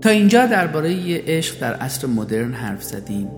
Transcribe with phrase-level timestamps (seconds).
[0.00, 3.28] تا اینجا درباره عشق در عصر مدرن حرف زدیم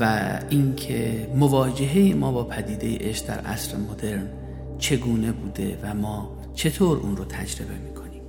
[0.00, 4.28] و اینکه مواجهه ما با پدیده عشق در عصر مدرن
[4.78, 8.22] چگونه بوده و ما چطور اون رو تجربه می‌کنیم.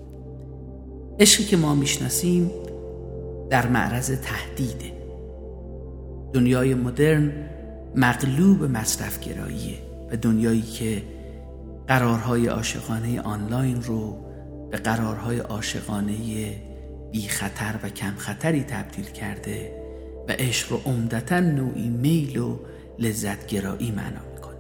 [1.20, 2.52] عشقی که ما می‌شناسیم
[3.50, 4.92] در معرض تهدیده.
[6.34, 7.32] دنیای مدرن
[7.96, 9.78] مغلوب مصرفگراییه
[10.12, 11.02] و دنیایی که
[11.88, 14.18] قرارهای عاشقانه آنلاین رو
[14.72, 16.14] به قرارهای عاشقانه
[17.12, 19.82] بی خطر و کم خطری تبدیل کرده
[20.28, 22.60] و عشق رو عمدتا نوعی میل و
[23.00, 24.58] لذتگرایی معنا می‌کنه.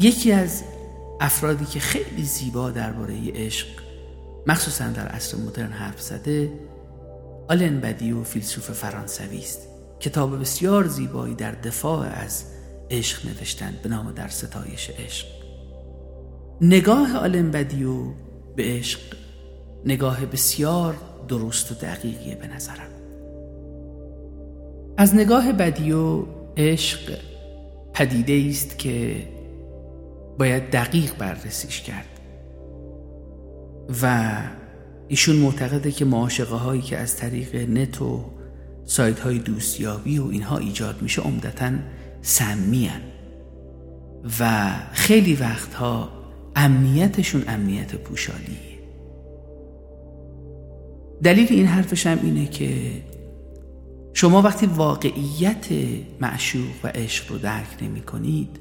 [0.00, 0.62] یکی از
[1.20, 3.66] افرادی که خیلی زیبا درباره عشق
[4.46, 6.52] مخصوصا در عصر مدرن حرف زده
[7.48, 9.68] آلن بدیو فیلسوف فرانسوی است.
[10.00, 12.44] کتاب بسیار زیبایی در دفاع از
[12.90, 15.26] عشق نوشتند به نام در ستایش عشق.
[16.60, 18.04] نگاه آلن بدیو
[18.56, 19.00] به عشق
[19.84, 20.94] نگاه بسیار
[21.28, 22.88] درست و دقیقیه به نظرم.
[24.96, 26.24] از نگاه بدیو
[26.56, 27.18] عشق
[27.92, 29.26] پدیده است که
[30.38, 32.08] باید دقیق بررسیش کرد.
[34.02, 34.36] و
[35.08, 38.24] ایشون معتقده که معاشقه هایی که از طریق نت و
[38.84, 41.70] سایت های دوستیابی و اینها ایجاد میشه عمدتا
[42.22, 42.90] سمی
[44.40, 46.08] و خیلی وقتها
[46.56, 48.77] امنیتشون امنیت پوشالیه.
[51.22, 53.02] دلیل این حرفش هم اینه که
[54.14, 55.66] شما وقتی واقعیت
[56.20, 58.60] معشوق و عشق رو درک نمی کنید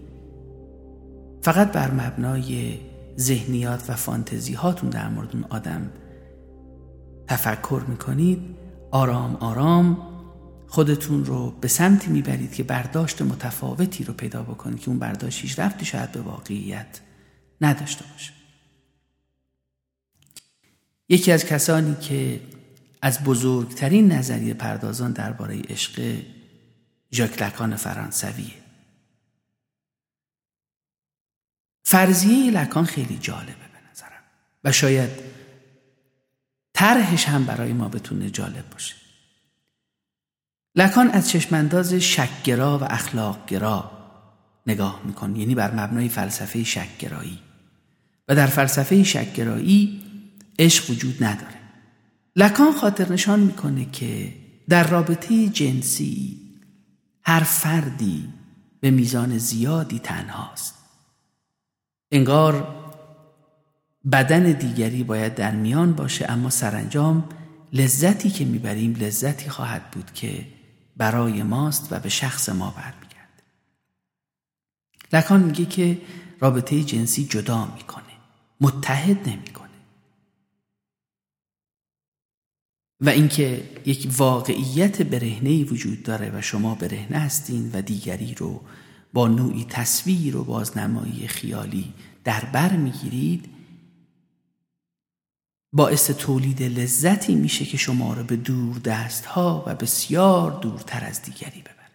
[1.42, 2.80] فقط بر مبنای
[3.20, 5.92] ذهنیات و فانتزی هاتون در مورد اون آدم
[7.28, 8.40] تفکر می‌کنید
[8.92, 9.98] آرام آرام
[10.68, 15.60] خودتون رو به سمتی می‌برید که برداشت متفاوتی رو پیدا بکنید که اون برداشت هیچ
[15.60, 17.00] رفتی شاید به واقعیت
[17.62, 18.34] نداشته باشه.
[21.10, 22.40] یکی از کسانی که
[23.02, 26.22] از بزرگترین نظریه پردازان درباره عشق
[27.12, 28.54] ژاک لکان فرانسویه.
[31.84, 34.24] فرضیه لکان خیلی جالبه به نظرم
[34.64, 35.10] و شاید
[36.74, 38.96] طرحش هم برای ما بتونه جالب باشه.
[40.76, 43.92] لکان از چشمانداز شکگرا و اخلاقگرا
[44.68, 47.40] نگاه می‌کنه یعنی بر مبنای فلسفه شکگرایی.
[48.28, 50.04] و در فلسفه شکگرایی
[50.60, 51.57] عشق وجود نداره.
[52.38, 54.34] لکان خاطر نشان می‌کنه که
[54.70, 56.42] در رابطه جنسی
[57.24, 58.30] هر فردی
[58.80, 60.76] به میزان زیادی تنهاست.
[62.12, 62.76] انگار
[64.12, 67.30] بدن دیگری باید در میان باشه اما سرانجام
[67.74, 70.48] لذتی که می‌بریم لذتی خواهد بود که
[70.98, 73.44] برای ماست و به شخص ما برمیگرده.
[75.14, 76.02] لکان میگه که
[76.40, 78.04] رابطه جنسی جدا می‌کنه
[78.62, 79.67] متحد نمی‌کنه.
[83.02, 88.62] و اینکه یک واقعیت برهنه وجود داره و شما برهنه هستین و دیگری رو
[89.14, 91.94] با نوعی تصویر و بازنمایی خیالی
[92.24, 93.50] در بر می‌گیرید
[95.74, 101.22] باعث تولید لذتی میشه که شما رو به دور دست ها و بسیار دورتر از
[101.22, 101.92] دیگری ببره.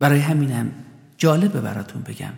[0.00, 0.84] برای همینم
[1.16, 2.34] جالبه براتون بگم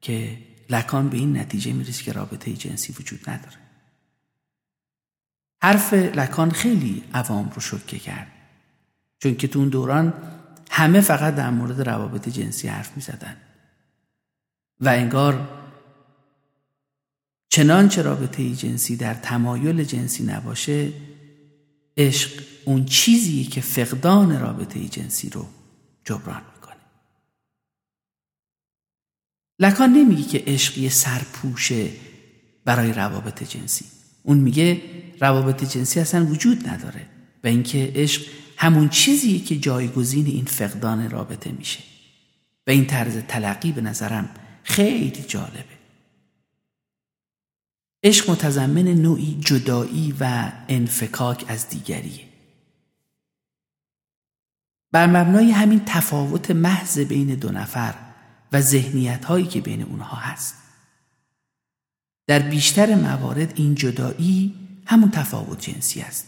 [0.00, 0.38] که
[0.70, 3.67] لکان به این نتیجه می‌رسه که رابطه جنسی وجود نداره.
[5.62, 8.32] حرف لکان خیلی عوام رو شکه کرد.
[9.18, 10.14] چون که تو اون دوران
[10.70, 13.36] همه فقط در مورد روابط جنسی حرف می زدن.
[14.80, 15.48] و انگار
[17.48, 20.92] چنانچه رابطه جنسی در تمایل جنسی نباشه
[21.96, 25.48] عشق اون چیزیه که فقدان رابطه جنسی رو
[26.04, 26.76] جبران می‌کنه.
[29.58, 31.90] لکان نمیگه که عشق یه سرپوشه
[32.64, 33.97] برای روابط جنسی.
[34.28, 34.82] اون میگه
[35.20, 37.06] روابط جنسی اصلا وجود نداره
[37.44, 38.22] و اینکه عشق
[38.56, 41.80] همون چیزیه که جایگزین این فقدان رابطه میشه.
[42.66, 44.28] و این طرز تلقی به نظرم
[44.62, 45.78] خیلی جالبه.
[48.02, 52.24] عشق متضمن نوعی جدایی و انفکاک از دیگریه.
[54.92, 57.94] بر مبنای همین تفاوت محض بین دو نفر
[58.52, 60.67] و ذهنیت هایی که بین اونها هست.
[62.28, 64.54] در بیشتر موارد این جدایی
[64.86, 66.26] همون تفاوت جنسی است.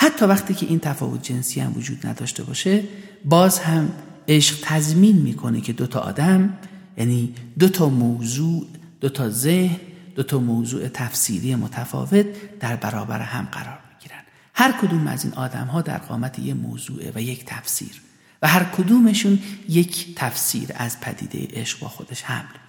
[0.00, 2.84] حتی وقتی که این تفاوت جنسی هم وجود نداشته باشه
[3.24, 3.92] باز هم
[4.28, 6.58] عشق تضمین می‌کنه که دو تا آدم
[6.96, 8.66] یعنی دو تا موضوع
[9.00, 9.80] دو تا ذهن
[10.14, 14.22] دو تا موضوع تفسیری متفاوت در برابر هم قرار می‌گیرن.
[14.54, 18.02] هر کدوم از این آدم ها در قامت یه موضوع و یک تفسیر
[18.42, 22.63] و هر کدومشون یک تفسیر از پدیده عشق با خودش حمل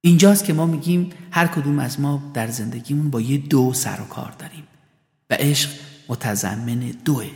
[0.00, 4.04] اینجاست که ما میگیم هر کدوم از ما در زندگیمون با یه دو سر و
[4.04, 4.64] کار داریم
[5.30, 5.70] و عشق
[6.08, 7.30] متضمن دوه.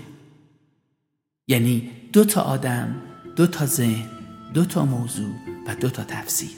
[1.49, 3.03] یعنی دو تا آدم
[3.37, 4.11] دو تا ذهن
[4.55, 5.35] دو تا موضوع
[5.67, 6.51] و دو تا تفسیر.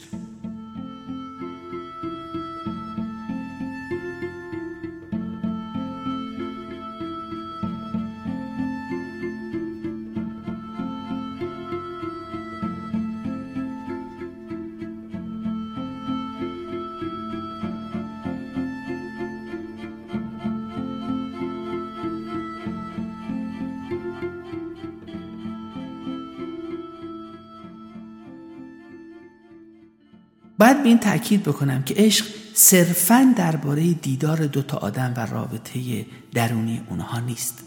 [30.62, 36.81] باید به این تاکید بکنم که عشق صرفا درباره دیدار دوتا آدم و رابطه درونی
[36.91, 37.59] اونها نیست.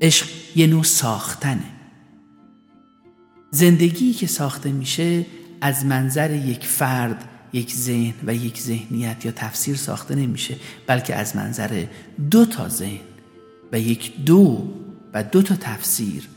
[0.00, 0.26] عشق
[0.56, 1.70] یه نوع ساختنه.
[3.50, 5.26] زندگی که ساخته میشه
[5.60, 10.56] از منظر یک فرد یک ذهن و یک ذهنیت یا تفسیر ساخته نمیشه
[10.86, 11.84] بلکه از منظر
[12.30, 13.06] دو تا ذهن
[13.72, 14.72] و یک دو
[15.14, 16.28] و دو تا تفسیر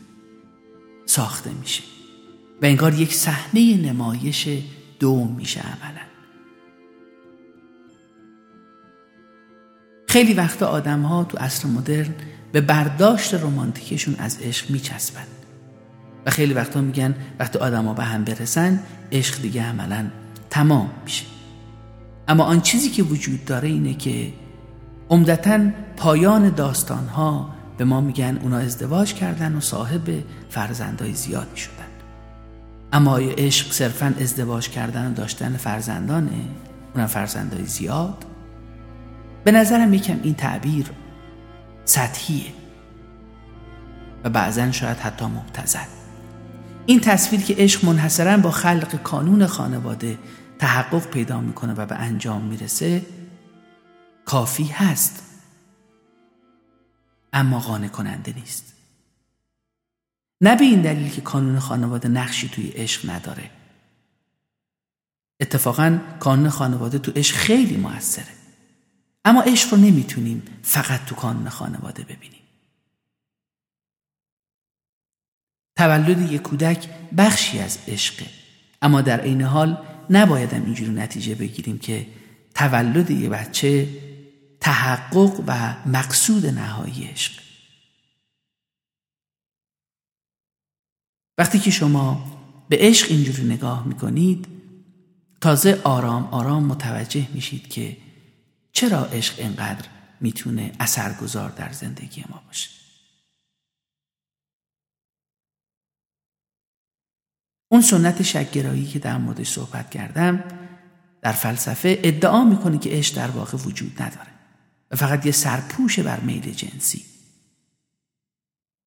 [1.05, 1.83] ساخته میشه.
[2.61, 4.47] و انگار یک صحنه نمایش
[4.99, 6.01] دوم میشه عملا.
[10.07, 12.13] خیلی وقتا آدم ها تو عصر مدرن
[12.51, 15.27] به برداشت رومانتیکشون از عشق میچسبن.
[16.25, 18.79] و خیلی وقتا میگن وقتی ها به هم برسن
[19.11, 20.07] عشق دیگه عملا
[20.49, 21.25] تمام میشه.
[22.27, 24.33] اما آن چیزی که وجود داره اینه که
[25.09, 25.59] عمدتا
[25.97, 31.78] پایان داستان ها به ما میگن اونا ازدواج کردن و صاحب فرزندهای زیاد می‌شدن
[32.93, 36.45] اما آیا عشق صرفا ازدواج کردن و داشتن فرزندانه؟
[36.95, 38.25] اونم فرزندهای زیاد؟
[39.43, 40.85] به نظرم یکم این تعبیر
[41.85, 42.53] سطحیه.
[44.23, 45.87] و بعضا شاید حتی مبتزد
[46.85, 50.17] این تصویر که عشق منحصرا با خلق کانون خانواده
[50.59, 53.05] تحقق پیدا می‌کنه و به انجام می‌رسه
[54.25, 55.23] کافی هست.
[57.33, 58.78] اما قانع کننده نیست.
[60.41, 63.49] نه به این دلیل که کانون خانواده نقشی توی عشق نداره.
[65.39, 68.33] اتفاقا کانون خانواده تو عشق خیلی موثره.
[69.25, 72.39] اما عشق رو نمی‌تونیم فقط تو کانون خانواده ببینیم.
[75.77, 78.25] تولد یک کودک بخشی از عشقه.
[78.81, 82.07] اما در عین حال نبایدم اینجوری نتیجه بگیریم که
[82.55, 83.87] تولد یه بچه
[84.59, 87.48] تحقق و مقصود نهایی عشق.
[91.39, 92.25] وقتی که شما
[92.69, 94.47] به عشق اینجوری نگاه می‌کنید
[95.41, 97.97] تازه آرام آرام متوجه میشید که
[98.71, 99.87] چرا عشق اینقدر
[100.21, 102.69] می‌تونه اثرگذار در زندگی ما باشه.
[107.71, 110.43] اون سنت شکگرایی که در موردش صحبت کردم
[111.21, 114.31] در فلسفه ادعا می‌کنه که عشق در واقع وجود نداره
[114.91, 117.05] و فقط یه سرپوش بر میل جنسی.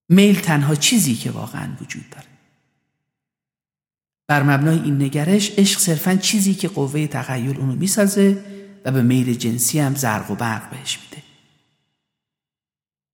[0.09, 2.32] میل تنها چیزی که واقعا وجود داره.
[4.33, 8.39] بر مبنای این نگرش عشق صرفا چیزی که قوه تخیل اونو می‌سازه
[8.85, 11.23] و به میل جنسی هم زرق و برق بهش میده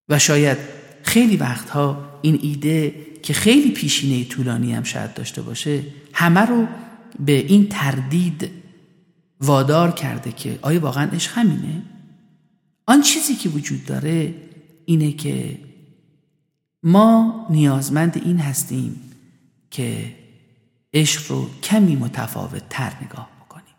[0.09, 0.59] و شاید
[1.03, 5.83] خیلی وقتها این ایده که خیلی پیشینه طولانی هم شاید داشته باشه
[6.13, 6.67] همه رو
[7.21, 8.51] به این تردید
[9.41, 11.83] وادار کرده که آیا واقعا عشق همینه؟
[12.87, 14.35] آن چیزی که وجود داره
[14.85, 15.59] اینه که
[16.83, 19.01] ما نیازمند این هستیم
[19.71, 20.18] که
[20.93, 23.75] عشق رو کمی متفاوت تر نگاه بکنیم.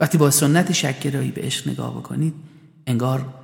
[0.00, 2.34] وقتی با سنت شکرایی به عشق نگاه بکنید
[2.86, 3.34] انگار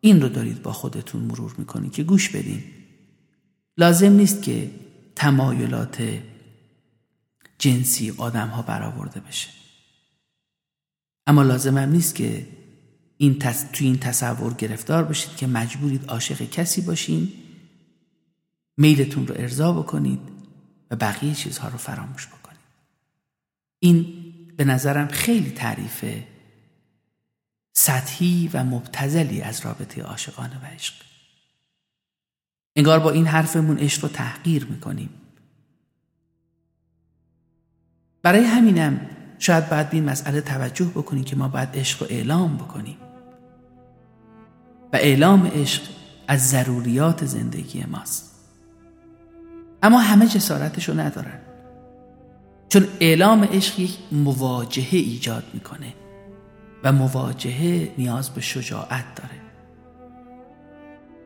[0.00, 2.64] این رو دارید با خودتون مرور می‌کنید که گوش بدین.
[3.76, 4.70] لازم نیست که
[5.16, 6.22] تمایلات
[7.58, 9.48] جنسی آدم ها برآورده بشه.
[11.26, 12.46] اما لازم هم نیست که
[13.16, 13.64] این تص...
[13.72, 17.32] تو این تصور گرفتار باشید که مجبورید عاشق کسی باشین
[18.78, 20.20] میلتون رو ارضا بکنید
[20.90, 22.58] و بقیه چیزها رو فراموش بکنید.
[23.78, 24.24] این
[24.56, 26.04] به نظرم خیلی تعریف
[27.72, 30.94] سطحی و مبتزلی از رابطه عاشقانه و عشق.
[32.76, 35.10] انگار با این حرفمون عشق رو تحقیر می‌کنیم.
[38.22, 39.00] برای همینم
[39.38, 42.96] شاید باید به این مسئله توجه بکنیم که ما باید عشق رو اعلام بکنیم.
[44.92, 45.82] و اعلام عشق
[46.28, 48.27] از ضروریات زندگی ماست.
[49.82, 51.38] اما همه جسارتشو ندارن.
[52.68, 55.94] چون اعلام عشق یک مواجهه ایجاد می‌کنه
[56.84, 59.40] و مواجهه نیاز به شجاعت داره.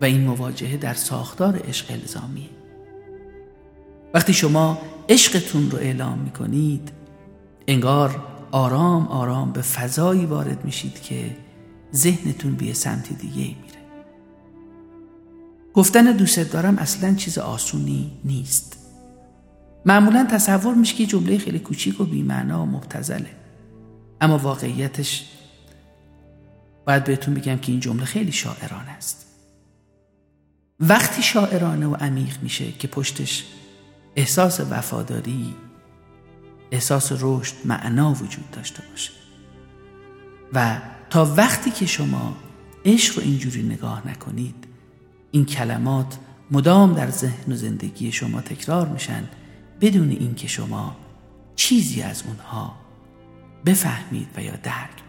[0.00, 2.49] و این مواجهه در ساختار عشق الزامیه.
[4.14, 4.78] وقتی شما
[5.09, 6.92] عشقتون رو اعلام می‌کنید
[7.68, 11.37] انگار آرام آرام به فضایی وارد میشید که
[11.94, 13.82] ذهنتون به سمت دیگه میره.
[15.75, 18.79] گفتن دوست دارم اصلا چیز آسونی نیست.
[19.87, 23.31] معمولا تصور میشه که جمله خیلی کوچیک و بیمعنا و مبتزله
[24.21, 25.25] اما واقعیتش
[26.87, 29.26] باید بهتون بگم که این جمله خیلی شاعرانه است.
[30.81, 33.45] وقتی شاعرانه و عمیق میشه که پشتش
[34.17, 35.55] احساس وفاداری
[36.71, 39.11] احساس رشد معنا وجود داشته باشه.
[40.52, 40.79] و
[41.11, 42.37] تا وقتی که شما
[42.85, 44.72] عشق رو اینجوری نگاه نکنید
[45.33, 46.19] این کلمات
[46.51, 49.29] مدام در ذهن و زندگی شما تکرار میشن
[49.81, 50.97] بدون اینکه شما
[51.57, 52.75] چیزی از اونها
[53.67, 55.03] بفهمید و یا درک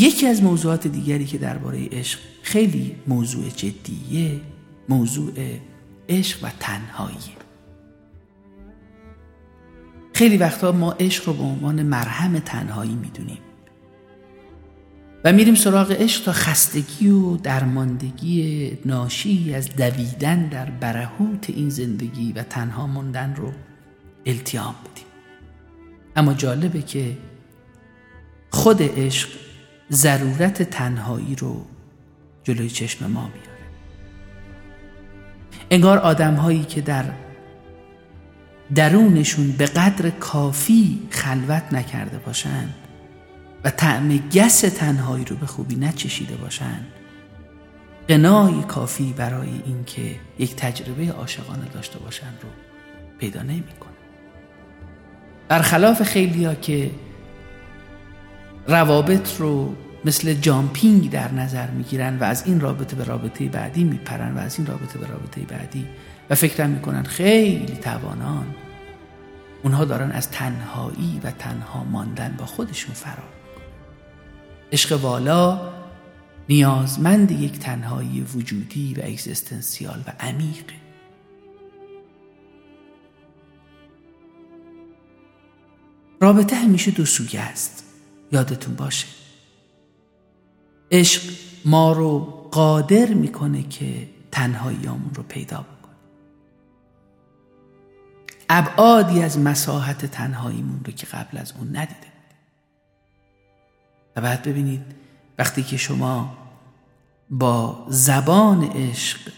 [0.00, 4.40] یکی از موضوعات دیگری که درباره عشق خیلی موضوع جدیه
[4.88, 5.32] موضوع
[6.08, 7.16] عشق و تنهایی.
[10.14, 13.38] خیلی وقتا ما عشق رو به عنوان مرهم تنهایی می‌دونیم
[15.24, 22.32] و میریم سراغ عشق تا خستگی و درماندگی ناشی از دویدن در برهوت این زندگی
[22.32, 23.52] و تنها موندن رو
[24.26, 25.04] التیام بدیم
[26.16, 27.16] اما جالبه که
[28.50, 29.28] خود عشق
[29.92, 31.66] ضرورت تنهایی رو
[32.44, 33.50] جلوی چشم ما میاره.
[35.70, 37.04] انگار آدم هایی که در
[38.74, 42.74] درونشون به قدر کافی خلوت نکرده باشند
[43.64, 46.86] و طعم گس تنهایی رو به خوبی نچشیده باشند
[48.08, 52.48] قنای کافی برای اینکه یک تجربه عاشقانه داشته باشند رو
[53.18, 53.90] پیدا نمی‌کنه
[55.48, 56.90] برخلاف خیلیا که
[58.70, 59.74] روابط رو
[60.04, 64.58] مثل جامپینگ در نظر می‌گیرن و از این رابطه به رابطه بعدی میپرن و از
[64.58, 65.86] این رابطه به رابطه بعدی.
[66.30, 68.46] و فکر می‌کنن خیلی توانان
[69.62, 73.64] اونها دارن از تنهایی و تنها ماندن با خودشون فرار می‌کنن.
[74.72, 75.72] عشق والا
[76.48, 80.74] نیازمند یک تنهایی وجودی و اگزیستنسیال و عمیقه.
[86.20, 87.89] رابطه همیشه دو سویه است.
[88.32, 89.06] یادتون باشه.
[90.90, 91.22] عشق
[91.64, 92.18] ما رو
[92.52, 95.94] قادر می‌کنه که تنهاییامون رو پیدا بکنه.
[98.48, 102.12] ابعادی از مساحت تنهاییمون رو که قبل از اون ندیده
[104.16, 104.82] و بعد ببینید
[105.38, 106.38] وقتی که شما
[107.30, 109.32] با زبان عشق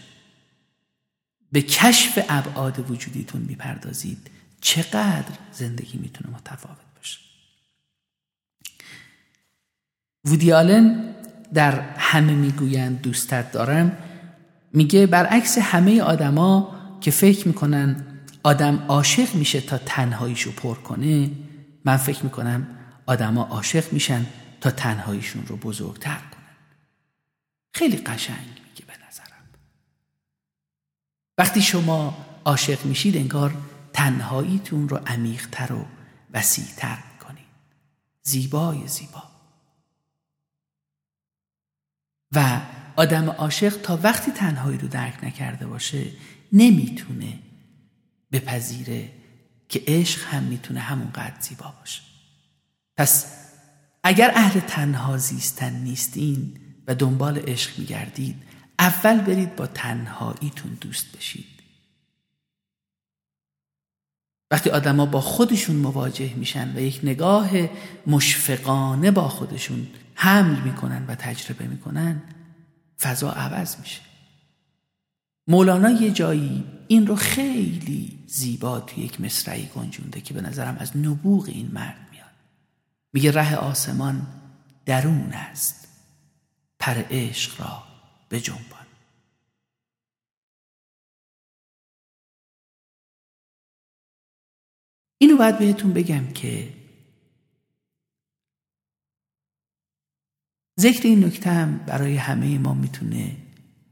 [1.51, 4.31] به کشف ابعاد وجودیتون می‌پردازید
[4.61, 7.19] چقدر زندگی می‌تونه متفاوت باشه
[10.25, 11.15] وودی آلن
[11.53, 13.97] در همه می‌گویند دوستت دارم.
[14.73, 18.05] میگه برعکس همه آدما که فکر می‌کنن
[18.43, 21.31] آدم عاشق میشه تا تنهاییشو پر کنه
[21.85, 22.67] من فکر می‌کنم
[23.05, 24.25] آدما عاشق میشن
[24.61, 26.57] تا تنهاییشون رو بزرگتر کنن.
[27.73, 29.45] خیلی قشنگ میگه به نظرم.
[31.37, 33.55] وقتی شما عاشق میشید انگار
[33.93, 35.85] تنهاییتون رو عمیقتر و
[36.33, 37.45] وسیعتر می‌کنید.
[38.23, 39.32] زیبای زیبا.
[42.35, 42.61] و
[42.95, 46.05] آدم عاشق تا وقتی تنهایی رو درک نکرده باشه
[46.51, 47.39] نمی‌تونه
[48.31, 49.09] بپذیره
[49.69, 52.01] که عشق هم می‌تونه همونقدر زیبا باشه.
[52.97, 53.25] پس
[54.03, 58.43] اگر اهل تنها زیستن نیستین و دنبال عشق میگردید
[58.79, 61.52] اول برید با تنهاییتون دوست بشید.
[64.53, 67.49] وقتی آدما با خودشون مواجه میشن و یک نگاه
[68.07, 72.21] مشفقانه با خودشون حمل می‌کنن و تجربه می‌کنن
[72.99, 74.01] فضا عوض میشه.
[75.47, 80.97] مولانا یه جایی این رو خیلی زیبا توی یک مصرعی گنجونده که به نظرم از
[80.97, 82.31] نبوغ این مرد میاد.
[83.13, 84.27] میگه ره آسمان
[84.85, 85.87] درون است.
[86.79, 87.83] پر عشق را
[88.29, 88.82] به جنبان.
[95.23, 96.73] اینو باید بهتون بگم که
[100.79, 103.37] ذکر این نکته هم برای همه ما می‌تونه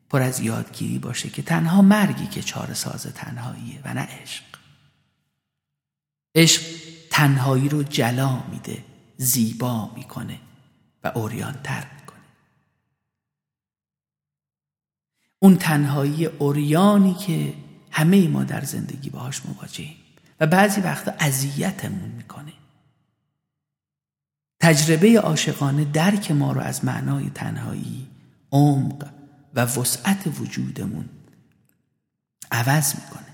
[0.10, 4.44] پر از یادگیری باشه که تنها مرگی که چاره ساز تنهاییه و نه عشق.
[6.36, 6.62] عشق
[7.10, 8.86] تنهایی رو جلا میده
[9.18, 10.40] زیبا می‌کنه
[11.04, 12.26] و اوریان تر می‌کنه.
[15.40, 17.54] اون تنهایی اوریانی که
[17.92, 20.01] همه ما در زندگی باهاش مواجهیم.
[20.42, 22.54] و بعضی وقتا اذیتمون می‌کنه.
[24.60, 28.08] تجربه عاشقانه درک ما رو از معنای تنهایی
[28.52, 29.10] عمق
[29.56, 31.10] و وسعت وجودمون
[32.52, 33.32] عوض می‌کنه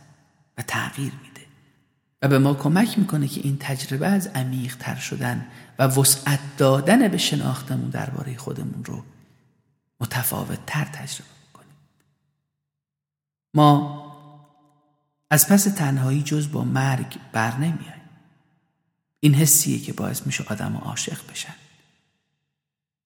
[0.58, 1.46] و تغییر میده
[2.22, 5.48] و به ما کمک می‌کنه که این تجربه از عمیق تر شدن
[5.80, 9.04] و وسعت دادن به شناختمون درباره خودمون رو
[10.00, 11.76] متفاوت تر تجربه کنیم.
[13.54, 14.07] ما
[15.30, 18.02] از پس تنهایی جز با مرگ بر نمیایم
[19.20, 21.56] این حسیه که باعث میشه آدم عاشق بشن.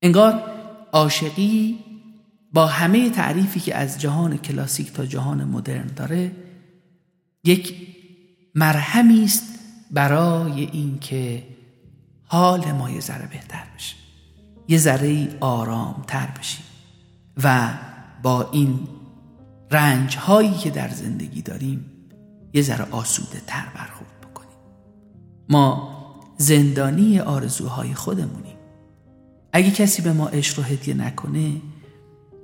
[0.01, 0.43] انگار
[0.91, 1.79] عاشقی
[2.53, 6.31] با همه تعریفی که از جهان کلاسیک تا جهان مدرن داره
[7.43, 7.87] یک
[8.55, 9.43] مرهمی است
[9.91, 11.47] برای اینکه
[12.25, 13.95] حال ما یه ذره بهتر بشه.
[14.67, 16.65] یه ذره آرام تر بشیم.
[17.43, 17.69] و
[18.23, 18.87] با این
[19.71, 21.90] رنج هایی که در زندگی داریم
[22.53, 24.57] یه ذره آسوده تر برخورد بکنیم.
[25.49, 25.91] ما
[26.37, 28.57] زندانی آرزوهای خودمونیم.
[29.53, 31.61] اگه کسی به ما عشق رو هدیه نکنه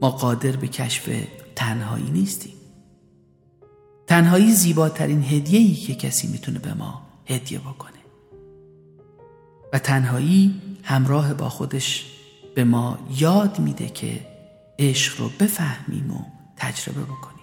[0.01, 1.09] ما قادر به کشف
[1.55, 2.53] تنهایی نیستیم.
[4.07, 7.91] تنهایی زیباترین هدیه‌ای که کسی می‌تونه به ما هدیه بکنه.
[9.73, 12.05] و تنهایی همراه با خودش
[12.55, 14.27] به ما یاد میده که
[14.79, 16.19] عشق رو بفهمیم و
[16.57, 17.36] تجربه بکنیم.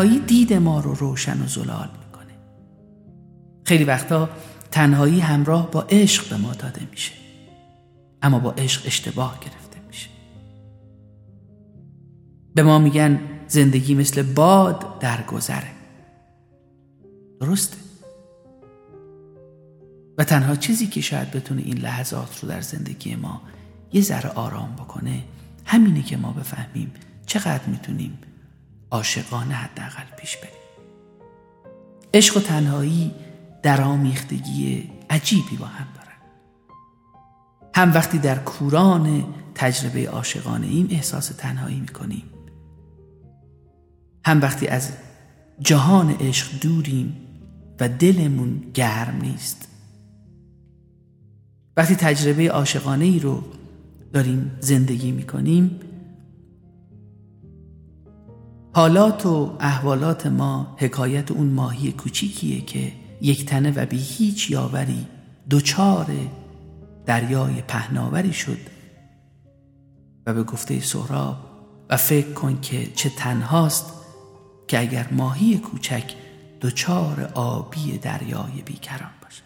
[0.00, 2.32] تنهایی دید ما رو روشن و زلال می‌کنه.
[3.64, 4.28] خیلی وقتا
[4.70, 7.12] تنهایی همراه با عشق به ما داده میشه.
[8.22, 10.08] اما با عشق اشتباه گرفته میشه.
[12.54, 15.70] به ما میگن زندگی مثل باد در گذره
[17.40, 17.76] درسته.
[20.18, 23.42] و تنها چیزی که شاید بتونه این لحظات رو در زندگی ما
[23.92, 25.22] یه ذره آرام بکنه
[25.64, 26.92] همینه که ما بفهمیم
[27.26, 28.18] چقدر می‌تونیم
[28.90, 30.54] عاشقانه حداقل پیش بریم.
[32.14, 33.14] عشق و تنهایی
[33.62, 36.18] در آمیختگی عجیبی با هم دارن.
[37.74, 42.22] هم وقتی در کوران تجربه عاشقانه ایم احساس تنهایی می‌کنیم.
[44.24, 44.92] هم وقتی از
[45.60, 47.16] جهان عشق دوریم
[47.80, 49.68] و دلمون گرم نیست.
[51.76, 53.42] وقتی تجربه عاشقانه ای رو
[54.12, 55.80] داریم زندگی می‌کنیم
[58.72, 65.06] حالات و احوالات ما حکایت اون ماهی کوچیکیه که یک تنه و بی هیچ یاوری
[65.50, 66.06] دوچار
[67.06, 68.58] دریای پهناوری شد
[70.26, 71.36] و به گفته سهراب
[71.90, 73.92] و فکر کن که چه تنهاست
[74.68, 76.14] که اگر ماهی کوچک
[76.60, 79.42] دوچار آبی دریای بیکران باشه.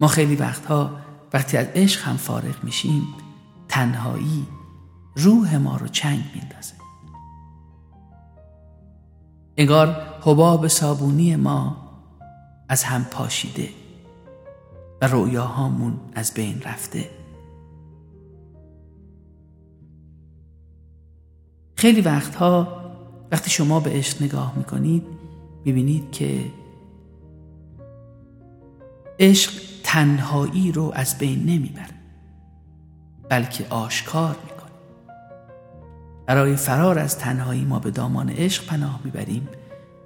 [0.00, 0.90] ما خیلی وقتها
[1.32, 3.23] وقتی از عشق هم فارغ میشیم
[3.74, 4.46] تنهایی
[5.16, 6.74] روح ما رو چنگ میندازه
[9.56, 11.76] انگار حباب صابونی ما
[12.68, 13.68] از هم پاشیده
[15.02, 17.10] و رویاهامون از بین رفته.
[21.76, 22.68] خیلی وقتها
[23.32, 25.04] وقتی شما به عشق نگاه می‌کنید
[25.64, 26.50] می‌بینید که
[29.20, 31.93] عشق تنهایی رو از بین نمی‌بره.
[33.28, 34.70] بلکه آشکار می‌کنه
[36.26, 39.48] برای فرار از تنهایی ما به دامان عشق پناه می‌بریم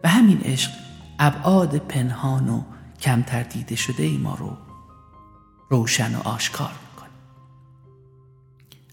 [0.05, 0.71] و همین عشق
[1.19, 2.63] ابعاد پنهان و
[3.01, 4.57] کمتر دیده شده ای ما رو
[5.71, 7.09] روشن و آشکار می‌کنه.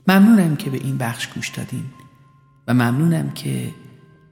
[0.08, 1.86] ممنونم که به این بخش گوش دادین
[2.68, 3.74] و ممنونم که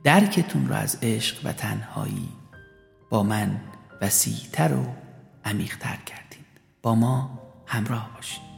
[0.03, 2.29] درکتون رو از عشق و تنهایی
[3.10, 3.62] با من
[4.01, 4.86] وسیعتر و
[5.45, 6.45] عمیقتر کردین.
[6.82, 8.53] با ما همراه باشید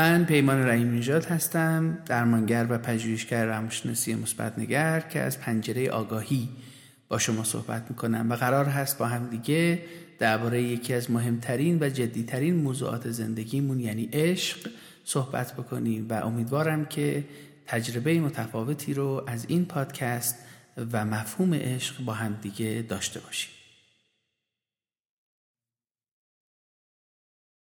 [0.00, 6.48] من پیمان رحیم نژاد هستم درمانگر و پژوهشگر روانشناسی مثبتنگر که از پنجره آگاهی
[7.08, 9.82] با شما صحبت می‌کنم و قرار هست با هم دیگه
[10.18, 14.70] درباره یکی از مهمترین و جدیترین موضوعات زندگیمون یعنی عشق
[15.04, 17.24] صحبت بکنیم و امیدوارم که
[17.66, 20.38] تجربه متفاوتی رو از این پادکست
[20.92, 23.59] و مفهوم عشق با هم دیگه داشته باشیم.